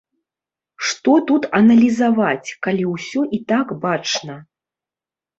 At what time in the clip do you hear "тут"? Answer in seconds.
1.31-1.43